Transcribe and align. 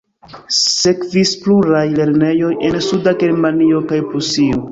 Sekvis 0.59 1.33
pluraj 1.43 1.83
lernejoj 1.99 2.51
en 2.69 2.79
suda 2.87 3.15
Germanio 3.25 3.85
kaj 3.93 4.01
Prusio. 4.11 4.59